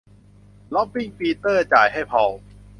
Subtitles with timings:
[0.75, 2.29] ร็อบบิ้ง ปีเตอร์ จ่ายให้พอล